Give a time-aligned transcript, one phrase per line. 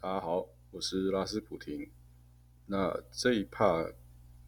[0.00, 1.90] 大家好，我是拉斯普廷。
[2.66, 3.92] 那这一 part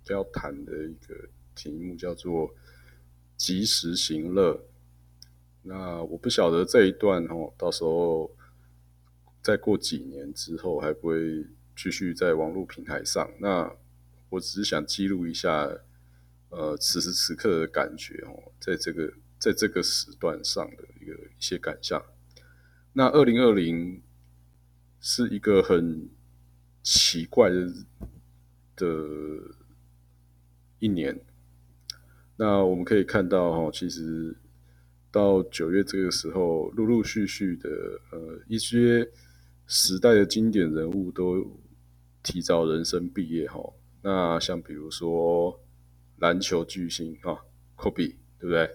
[0.09, 2.55] 要谈的一个题目叫做
[3.37, 4.67] “及时行乐”。
[5.63, 8.35] 那我不晓得这一段哦，到时候
[9.43, 11.45] 再过几年之后，还不会
[11.77, 13.31] 继续在网络平台上。
[13.41, 13.71] 那
[14.31, 15.69] 我只是想记录一下，
[16.49, 22.03] 呃，此时此刻的感觉哦，在这个在这个时段上的一个一些感想。
[22.95, 24.01] 那二零二零。
[25.01, 26.09] 是一个很
[26.83, 27.67] 奇怪的
[28.77, 28.87] 的
[30.79, 31.19] 一年。
[32.37, 34.37] 那我们可以看到，哈，其实
[35.11, 37.69] 到九月这个时候，陆陆续续的，
[38.13, 39.11] 呃，一些
[39.67, 41.59] 时代的经典人物都
[42.23, 43.61] 提早人生毕业，哈。
[44.03, 45.61] 那像比如说
[46.19, 47.37] 篮球巨星啊
[47.77, 48.71] 科比，对不对？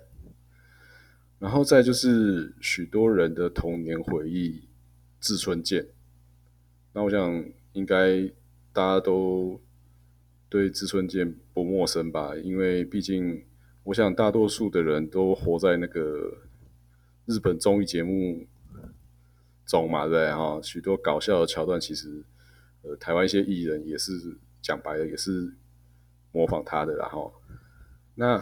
[1.39, 4.67] 然后再就是许多人的童年回忆，
[5.19, 5.87] 志村健。
[6.97, 8.25] 那我想，应该
[8.71, 9.59] 大家都
[10.47, 12.33] 对志村健不陌生吧？
[12.37, 13.43] 因为毕竟，
[13.83, 16.37] 我想大多数的人都活在那个
[17.25, 18.47] 日本综艺节目
[19.65, 20.31] 中嘛，对？
[20.31, 22.23] 哈，许多搞笑的桥段，其实
[22.83, 25.53] 呃，台湾一些艺人也是讲白了，也是
[26.31, 27.33] 模仿他的，然后，
[28.15, 28.41] 那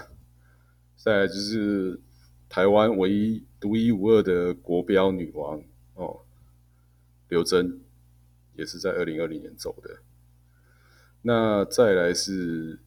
[0.96, 2.00] 再来就是
[2.48, 5.60] 台湾唯一独一无二的国标女王
[5.96, 6.20] 哦，
[7.30, 7.80] 刘真。
[8.56, 10.00] 也是在二零二零年走的。
[11.22, 12.78] 那再来是，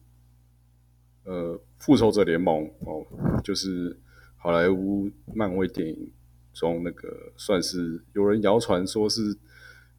[1.23, 3.05] 呃，复仇者联盟哦，
[3.43, 3.97] 就是
[4.37, 6.11] 好莱坞漫威电影
[6.53, 9.35] 中那个算是有人谣传说是，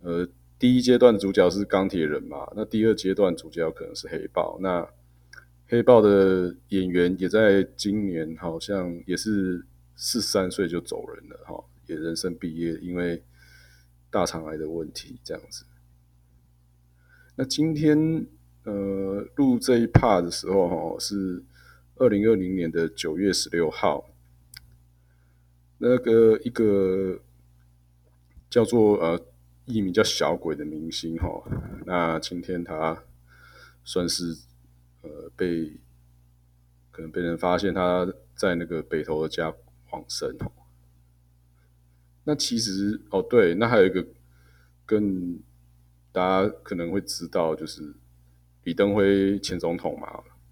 [0.03, 4.57] 呃，第一阶段主角是钢铁人嘛，那第二阶段主角可能是黑豹。
[4.61, 4.89] 那
[5.67, 9.67] 黑豹的演员也在今年好像也是
[9.97, 13.23] 四十三岁就走人了哈，也人生毕业，因为。
[14.11, 15.65] 大肠癌的问题，这样子。
[17.37, 18.27] 那今天
[18.65, 21.45] 呃录这一 part 的时候，哈，是
[21.97, 24.11] 二零二零年的九月十六号。
[25.79, 27.21] 那个一个
[28.51, 29.25] 叫做呃
[29.67, 31.43] 艺名叫小鬼的明星，哈，
[31.87, 33.05] 那今天他
[33.85, 34.37] 算是
[35.03, 35.79] 呃被
[36.91, 39.55] 可能被人发现他在那个北投的家
[39.93, 40.51] 往生，哈。
[42.29, 44.07] 那其实哦，对，那还有一个
[44.85, 45.39] 更
[46.13, 47.95] 大家可能会知道，就是
[48.65, 50.07] 李登辉前总统嘛。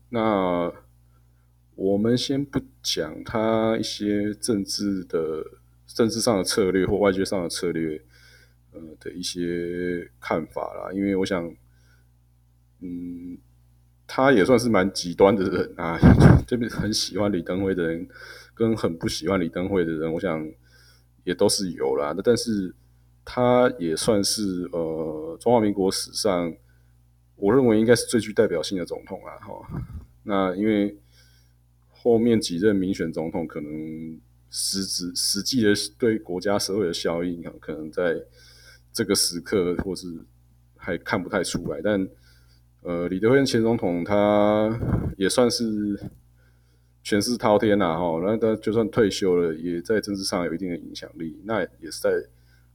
[0.09, 0.73] 那
[1.75, 5.45] 我们先不讲他一些政治的
[5.87, 8.01] 政治上的策略或外交上的策略，
[8.73, 10.91] 呃的一些看法啦。
[10.95, 11.55] 因为我想，
[12.81, 13.37] 嗯，
[14.07, 15.99] 他也算是蛮极端的人啊，
[16.47, 18.09] 这 边很喜欢李登辉的人，
[18.55, 20.51] 跟很不喜欢李登辉的人，我想。
[21.27, 22.73] 也都是有啦，那但是
[23.25, 26.55] 他也算是呃中华民国史上，
[27.35, 29.37] 我认为应该是最具代表性的总统啦。
[29.41, 29.83] 哈，
[30.23, 30.97] 那因为
[31.89, 34.21] 后面几任民选总统可能
[34.51, 38.23] 实质实际的对国家社会的效应啊，可能在
[38.93, 40.07] 这个时刻或是
[40.77, 41.81] 还看不太出来。
[41.83, 42.09] 但
[42.83, 44.79] 呃，李德辉前总统他
[45.17, 46.01] 也算是。
[47.07, 51.41] 权势滔天呐，哈，那他就算退休了，也在政治上有一定的影响力。
[51.45, 52.11] 那也是在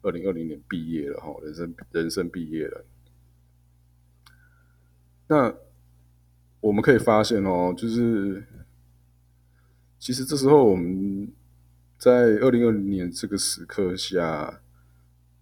[0.02, 2.86] 二零二零年毕业了，哈，人生人生毕业了。
[5.28, 5.54] 那
[6.62, 8.42] 我们可以发现哦，就是
[10.00, 11.30] 其实这时候我们
[11.98, 14.62] 在二零二零年这个时刻下，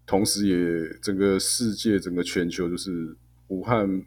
[0.07, 3.15] 同时也整个世界、整个全球就是
[3.49, 4.03] 武汉。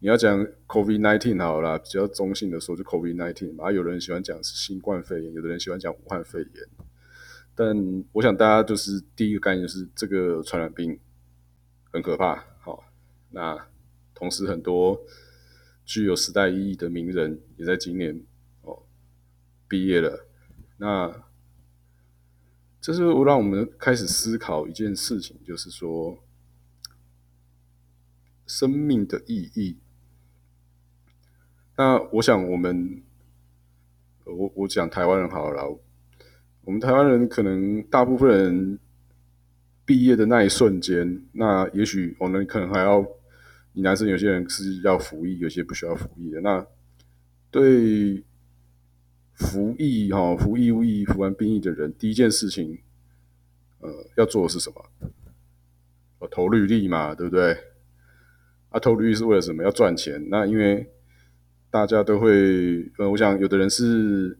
[0.00, 3.72] 你要讲 COVID nineteen 好了，比较中性的说就 COVID nineteen 嘛。
[3.72, 6.68] 有人喜欢讲是新冠肺炎，有的人喜欢讲武汉肺炎。
[7.56, 11.00] 但我想大家就是第一个概念是这个传染病
[11.90, 12.44] 很可怕。
[12.60, 12.84] 好，
[13.30, 13.66] 那
[14.14, 15.00] 同时很多
[15.84, 18.22] 具有时代意义的名人也在今年
[18.62, 18.84] 哦
[19.66, 20.28] 毕业了。
[20.76, 21.24] 那
[22.80, 26.22] 这是让我们开始思考一件事情，就是说
[28.46, 29.78] 生命的意义。
[31.78, 33.00] 那我想，我们，
[34.24, 35.80] 我我讲台湾人好了，
[36.62, 38.80] 我们台湾人可能大部分人
[39.84, 43.06] 毕业的那一瞬间，那也许我们可能还要，
[43.74, 46.40] 你男生有些人是要服役，有些不需要服役的。
[46.40, 46.66] 那
[47.52, 48.24] 对
[49.34, 52.76] 服役哈，服义务役、服完兵役的人，第一件事情，
[53.78, 54.84] 呃，要做的是什么？
[56.18, 57.56] 我投履历嘛，对不对？
[58.70, 59.62] 啊，投履历是为了什么？
[59.62, 60.28] 要赚钱。
[60.28, 60.90] 那因为
[61.70, 64.38] 大家都会，呃，我想有的人是，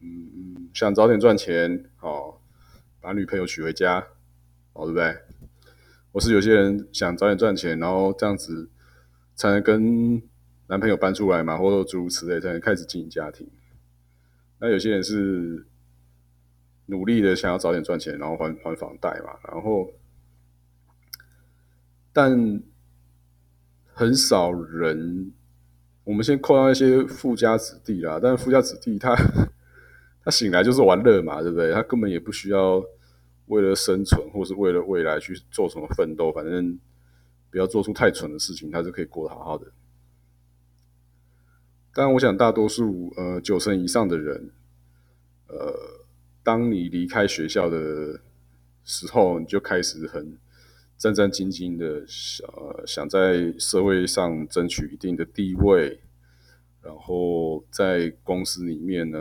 [0.00, 2.38] 嗯，想早点赚钱，哦，
[3.00, 4.06] 把女朋友娶回家，
[4.72, 5.16] 哦，对不对？
[6.12, 8.70] 我是有些人想早点赚钱，然后这样子
[9.34, 10.22] 才能跟
[10.68, 13.48] 男朋友搬出来嘛，或者诸如此类，才能开始经营家庭。
[14.58, 15.66] 那有些人是
[16.86, 19.92] 努力的想要早点赚钱，然后还还房贷嘛，然后
[22.12, 22.62] 但
[23.92, 25.32] 很少人，
[26.04, 29.14] 我们先扣掉一些富家子弟啦，但是富家子弟他
[30.24, 31.72] 他醒来就是玩乐嘛，对不对？
[31.72, 32.84] 他根本也不需要。
[33.46, 36.78] 为了生存，或是为了未来去做什么奋斗，反正
[37.50, 39.66] 不要做出太蠢的事情，他是可以过得好好的。
[41.92, 44.52] 但，我想大多数呃九成以上的人，
[45.48, 45.74] 呃，
[46.42, 48.20] 当你离开学校的
[48.84, 50.38] 时候，你就开始很
[51.02, 56.00] 战战兢兢的想呃想在社会上争取一定的地位，
[56.80, 59.18] 然后在公司里面呢。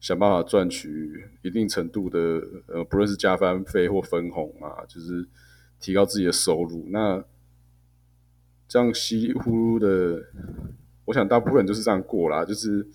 [0.00, 2.18] 想办法赚取一定程度的
[2.66, 5.26] 呃，不论是加班费或分红啊，就是
[5.80, 6.86] 提高自己的收入。
[6.90, 7.24] 那
[8.68, 10.26] 这样稀里糊涂的，
[11.06, 12.86] 我想大部分人都是这样过啦，就是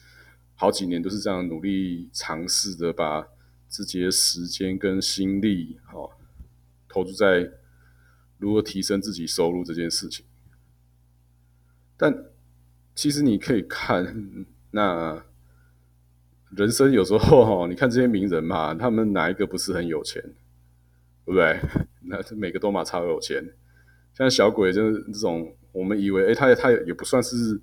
[0.54, 3.28] 好几年都是这样努力尝试的，把
[3.68, 6.12] 自己的时间跟心力哦
[6.88, 7.52] 投注在
[8.40, 10.26] 如何提升自己收入这件事情。
[11.96, 12.26] 但
[12.96, 15.24] 其实你可以看 那。
[16.58, 20.20] 人生有时候哈，你看这些名人嘛，他们哪一个不是很有钱，
[21.24, 21.60] 对不对？
[22.10, 23.54] 那每个都嘛超有钱。
[24.16, 27.62] 像小鬼就是这种，我们以为哎，他也他也不算是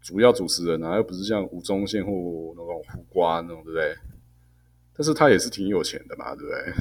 [0.00, 2.10] 主要主持人啊，又不是像吴宗宪或
[2.56, 3.96] 那种胡瓜那种，对不对？
[4.92, 6.74] 但是他也是挺有钱的嘛，对不对？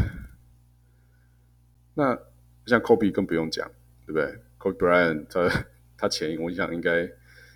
[1.93, 2.19] 那
[2.65, 3.69] 像 Kobe 更不用讲，
[4.05, 5.65] 对不对？Kobe Bryant 他
[5.97, 7.09] 他钱，我想应该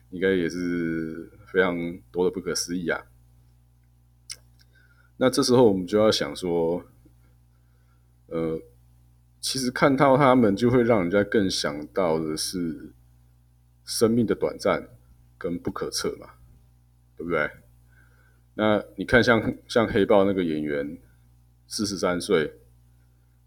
[0.10, 1.76] 应该也是非常
[2.12, 3.06] 多的不可思议啊。
[5.18, 6.84] 那这时候我们就要想说，
[8.28, 8.60] 呃，
[9.40, 12.94] 其实看到他们，就会让人家更想到的是
[13.86, 14.90] 生命的短暂
[15.38, 16.32] 跟不可测嘛，
[17.16, 17.50] 对不对？
[18.56, 20.98] 那你看，像像黑豹那个演员，
[21.68, 22.46] 四十三岁，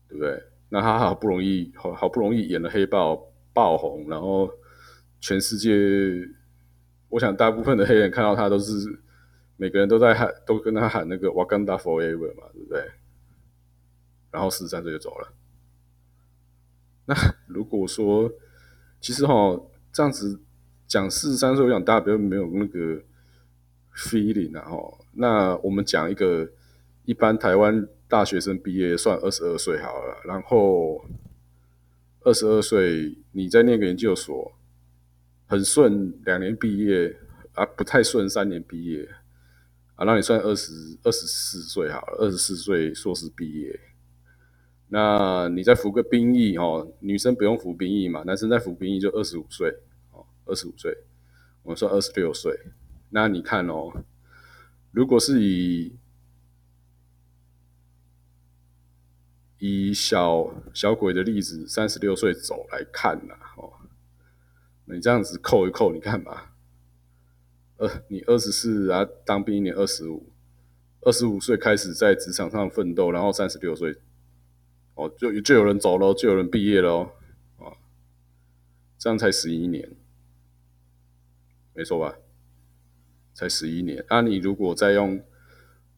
[0.09, 0.43] 对不对？
[0.69, 4.51] 那他好不容易好好不容易演了黑豹爆红，然后
[5.21, 6.29] 全世界，
[7.09, 9.01] 我想大部分的黑人看到他都是。
[9.59, 12.91] 每个人都在喊，都跟他喊那个 “Wakanda Forever” 嘛，对不对？
[14.31, 15.33] 然后四十三岁就走了。
[17.07, 17.15] 那
[17.47, 18.31] 如果说，
[19.01, 19.59] 其实哈，
[19.91, 20.39] 这样子
[20.87, 23.01] 讲四十三岁，我想大家比较没有那个
[23.95, 24.99] feeling 啊哈。
[25.12, 26.47] 那我们讲一个
[27.07, 31.05] 一般台湾大学生毕业算二十二岁好了，然后
[32.20, 34.53] 二十二岁你在念个研究所，
[35.47, 37.17] 很顺两年毕业
[37.55, 39.08] 啊，不太顺三年毕业。
[39.97, 40.73] 啊，那你算二十
[41.05, 43.81] 二十四岁好了，二十四岁硕士毕业，
[44.88, 49.70] 那你再服个兵役哦，女生不用服兵役嘛，男生在服兵役就二十五岁
[50.12, 50.94] 哦，二十五岁，
[51.62, 52.52] 我们算二十六岁。
[53.09, 53.91] 那你看哦，
[54.91, 55.97] 如果是以
[59.58, 63.73] 以小小鬼的例子，三十六岁走来看呐，哦，
[64.85, 66.53] 你这样子扣一扣，你看吧。
[67.79, 70.32] 呃，你二十四啊，当兵一年二十五，
[71.03, 73.97] 二十五岁开始在职场上奋斗，然后三十六岁，
[74.94, 77.12] 哦，就就有人走了，就有人毕业了，
[77.59, 77.76] 啊，
[78.99, 79.95] 这样才十一年，
[81.75, 82.16] 没错吧？
[83.35, 84.02] 才十一年。
[84.09, 85.23] 啊，你如果再用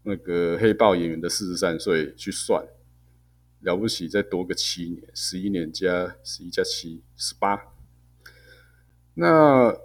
[0.02, 2.66] 那个黑豹演员的四十三岁去算，
[3.60, 7.60] 了不起，再多个七年，十一年加十一加七，十八。
[9.14, 9.76] 那。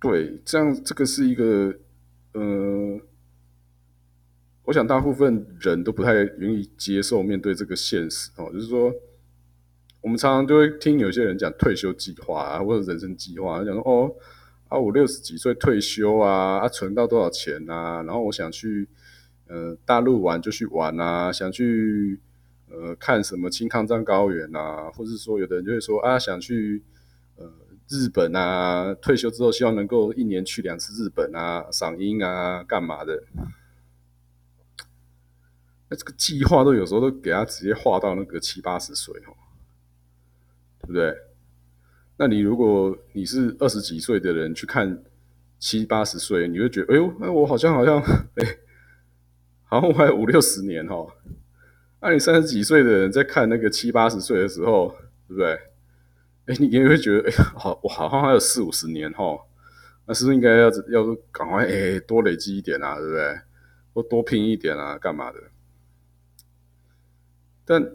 [0.00, 1.74] 对，这样这个是一个，
[2.30, 3.00] 呃，
[4.62, 8.48] 我想大部分人都不太愿意接受面对这个现实哦。
[8.52, 8.94] 就是说，
[10.00, 14.14] 我们常常就会听有些人讲退休计划啊，或者人生计划，讲说哦，
[14.68, 18.00] 啊，我六十几岁退休啊，啊，存到多少钱啊？
[18.04, 18.86] 然后我想去，
[19.48, 22.20] 呃，大陆玩就去玩啊，想去，
[22.70, 26.82] 呃，看什么青康藏高原啊，或者说有的人就会说啊，想去，
[27.36, 27.50] 呃。
[27.90, 33.24] 日本啊，退休之后希望能够一年去两次日本啊，赏樱啊，干嘛的？
[35.88, 39.32] 那这个计划都有时候都给他直接画到那个七八十岁哦，
[40.82, 41.16] 对不对？
[42.18, 45.02] 那你如果你是二十几岁的人去看
[45.58, 47.98] 七八十岁，你会觉得，哎呦，那我好像好像，
[48.36, 48.58] 哎，
[49.64, 51.10] 好像我还有五六十年哦。
[52.00, 54.94] 那你三十几岁的人在看那个七八十岁的时候，
[55.26, 55.58] 对不对？
[56.46, 59.38] 哎，你也会觉得，哎，好，我好像还有四五十年哈，
[60.06, 63.40] 那是不是应该要要赶快哎多累积一点啊，对不对？
[63.92, 65.38] 或多拼一点啊，干嘛的？
[67.64, 67.90] 但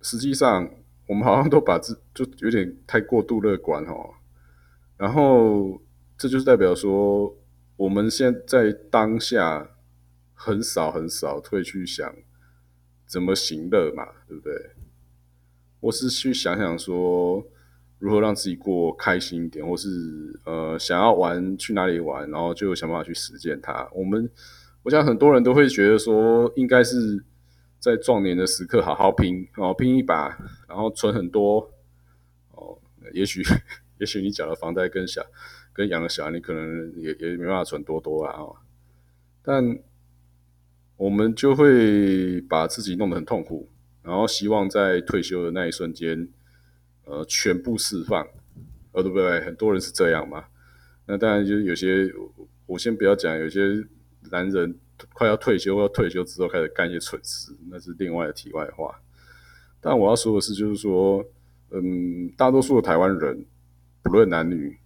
[0.00, 0.68] 实际上
[1.06, 4.14] 我们好像都把自就有点太过度乐观哦。
[4.96, 5.80] 然后
[6.16, 7.36] 这就是代表说，
[7.76, 9.68] 我们现在当下
[10.32, 12.12] 很少很少会去想
[13.06, 14.52] 怎么行乐嘛，对不对？
[15.80, 17.46] 或是去想想说
[17.98, 19.88] 如何让自己过开心一点，或是
[20.44, 23.88] 呃想要玩去哪里玩，然后就想办法去实践它。
[23.94, 24.28] 我们
[24.82, 27.24] 我想很多人都会觉得说，应该是
[27.78, 30.36] 在壮年的时刻好好拼好，拼一把，
[30.68, 31.70] 然后存很多
[32.52, 32.78] 哦。
[33.12, 33.42] 也许
[33.98, 35.24] 也许你缴了房贷跟小
[35.72, 38.34] 跟养了小孩，你可能也也没办法存多多啊。
[39.42, 39.78] 但
[40.96, 43.68] 我们就会把自己弄得很痛苦。
[44.02, 46.28] 然后希望在退休的那一瞬间，
[47.06, 48.24] 呃，全部释放，
[48.92, 49.40] 呃，对不对？
[49.40, 50.44] 很多人是这样嘛。
[51.06, 52.08] 那当然就是有些，
[52.66, 53.84] 我先不要讲，有些
[54.30, 54.78] 男人
[55.12, 59.00] 快要退休，要退休之后开始干一些蠢事，那是另外的题外话。
[59.80, 61.24] 但我要说的是，就是说，
[61.72, 63.44] 嗯，大多数的台湾人，
[64.02, 64.78] 不论男女，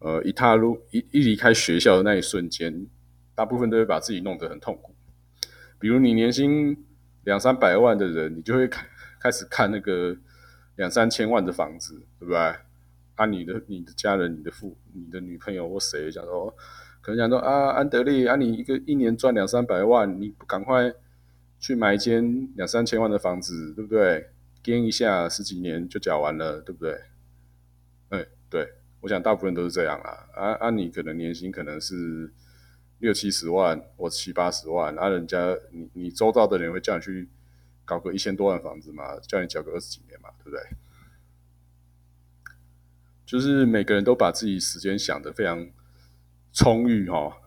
[0.00, 2.86] 呃，一踏入一一离开学校的那一瞬间，
[3.34, 4.94] 大部分都会把自己弄得很痛苦。
[5.80, 6.76] 比如你年薪。
[7.24, 8.82] 两三百万的人，你就会开
[9.20, 10.16] 开始看那个
[10.76, 12.38] 两三千万的房子，对不对？
[13.14, 16.50] 啊，你的你的家人、你的父、你的女朋友或谁讲说，
[17.02, 20.90] 可能讲说啊，安德烈，啊，你一个一年赚两三百万，你不赶快
[21.58, 24.30] 去买一间两三千万的房子，对不对？
[24.62, 26.98] 跟一下十几年就缴完了，对不对？
[28.08, 28.66] 哎，对，
[29.02, 30.10] 我想大部分都是这样啊。
[30.34, 32.32] 啊啊，你可能年薪可能是。
[33.00, 37.28] 六七十万或七八十万，那人家你你周遭的人会叫你去
[37.84, 39.18] 搞个一千多万房子嘛？
[39.20, 40.60] 叫你缴个二十几年嘛，对不对？
[43.24, 45.70] 就是每个人都把自己时间想的非常
[46.52, 47.38] 充裕哈，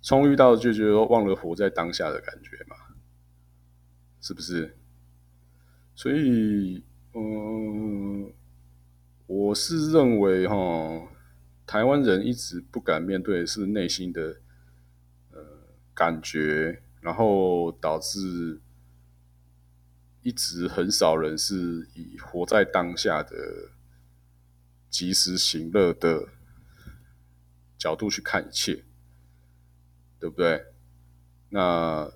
[0.00, 2.76] 充裕到就觉得忘了活在当下的感觉嘛，
[4.20, 4.76] 是不是？
[5.94, 6.82] 所以，
[7.12, 8.32] 嗯，
[9.26, 10.56] 我是认为哈。
[11.70, 14.40] 台湾人一直不敢面对是内心的
[15.30, 15.38] 呃
[15.94, 18.60] 感觉，然后导致
[20.22, 23.70] 一直很少人是以活在当下的
[24.88, 26.30] 及时行乐的
[27.78, 28.82] 角度去看一切，
[30.18, 30.64] 对不对？
[31.50, 32.10] 那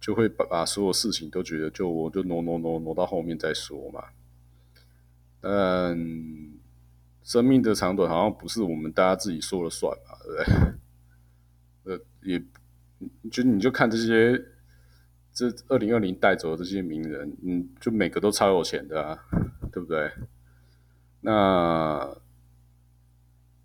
[0.00, 4.04] 就会把把所有事情都觉得就我就挪挪挪挪到后面再说嘛，
[5.42, 6.57] 嗯。
[7.28, 10.50] 生命的长短好像不是我们大家自己说了算嘛，对不
[11.84, 11.92] 对？
[11.92, 12.42] 呃，也
[13.30, 14.42] 就你就看这些
[15.34, 19.18] 这二零二零带走的这些名人，嗯，就每个都超有钱的啊，
[19.70, 20.10] 对不对？
[21.20, 22.16] 那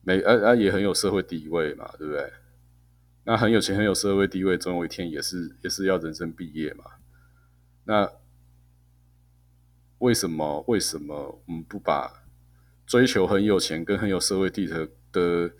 [0.01, 2.33] 每呃呃也很有社会地位嘛，对不对？
[3.23, 6.83] 那很有钱很有社会地位，总有一天也是也是要人生毕业嘛。
[7.85, 8.11] 那
[9.99, 12.22] 为什么为什么我们不把？
[12.85, 15.53] 追求很有钱跟很有社会地位的这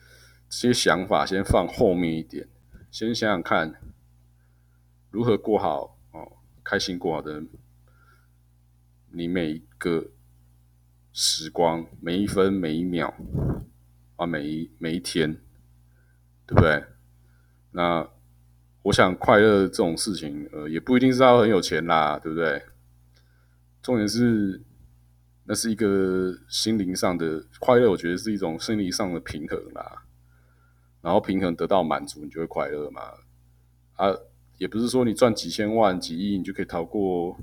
[0.49, 2.47] 些想法，先放后面一点，
[2.91, 3.73] 先想想看
[5.09, 7.43] 如何过好哦，开心过好的
[9.11, 10.11] 你每一个
[11.13, 13.13] 时光，每一分每一秒
[14.17, 15.33] 啊，每一每一天，
[16.45, 16.83] 对不对？
[17.71, 18.07] 那
[18.83, 22.63] 我想快乐这种事情，呃，也不一定是要很有钱啦，对不对？
[23.81, 24.61] 重点是。
[25.45, 30.03] 那是一个心灵上的快乐，我觉得是一种心理上的平衡啦。
[31.01, 33.01] 然后平衡得到满足，你就会快乐嘛。
[33.97, 34.15] 啊，
[34.57, 37.37] 也不是说你赚几千万、几亿，你就可以逃过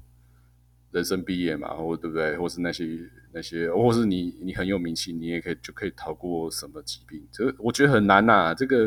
[0.93, 2.39] 人生毕业嘛，或对不对？
[2.39, 2.87] 或是那些
[3.33, 7.23] 那些，或是你你很有名气，你也可以就可以逃过什么疾病？
[7.31, 8.55] 这我觉得很难呐。
[8.55, 8.87] 这个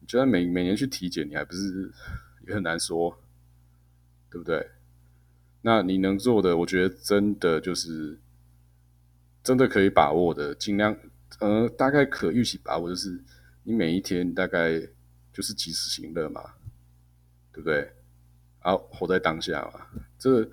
[0.00, 1.90] 你觉得每每年去体检，你还不是
[2.46, 3.18] 也很难说，
[4.30, 4.68] 对不对？
[5.62, 8.18] 那你能做的，我觉得真的就是。
[9.44, 10.96] 真的可以把握的，尽量，
[11.38, 13.22] 呃，大概可预期把握就是，
[13.64, 14.80] 你每一天大概
[15.34, 16.54] 就是及时行乐嘛，
[17.52, 17.92] 对不对？
[18.62, 19.86] 然后活在当下嘛，
[20.18, 20.48] 这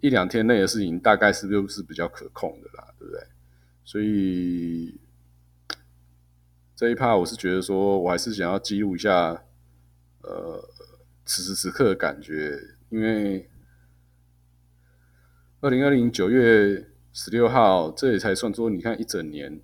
[0.00, 3.26] 一两天内的事情，大概是不是比较可控的啦，对不对？
[3.82, 5.00] 所以
[6.76, 9.42] 这一趴，我是觉得说，我还是想要记录一下，
[10.20, 10.68] 呃，
[11.24, 13.48] 此时此刻的感觉，因为
[15.60, 16.87] 二零二零九月。
[17.20, 19.60] 十六号，这也才算说，你看一整年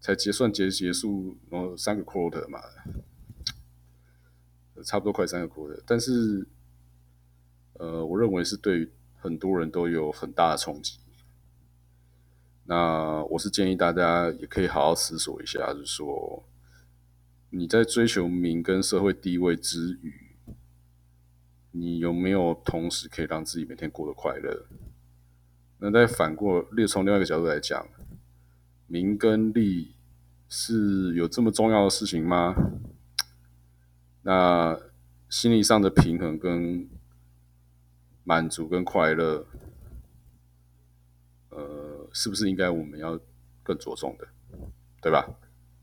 [0.00, 2.60] 才结算结结束，然后三个 quarter 嘛，
[4.84, 5.82] 差不多快三个 quarter。
[5.86, 6.46] 但是，
[7.78, 10.98] 呃，我认为是对很多人都有很大的冲击。
[12.64, 16.46] 那我是建议大家也可以好好思索一下，就是说
[17.48, 20.36] 你在追求名跟社会地位之余，
[21.70, 24.66] 你有没有同时可以让自己每天过得快乐？
[25.78, 27.86] 那再反过，另从另外一个角度来讲，
[28.86, 29.94] 名跟利
[30.48, 32.54] 是有这么重要的事情吗？
[34.22, 34.78] 那
[35.28, 36.88] 心理上的平衡跟
[38.24, 39.46] 满足跟快乐，
[41.50, 43.18] 呃，是不是应该我们要
[43.62, 44.26] 更着重的，
[45.00, 45.28] 对吧？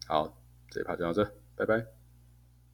[0.08, 0.38] 好，
[0.70, 1.24] 这一趴就到这，
[1.56, 1.95] 拜拜。